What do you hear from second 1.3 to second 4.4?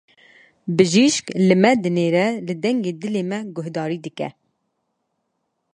li me dinêre, li dengê dilê me guhdarî dike.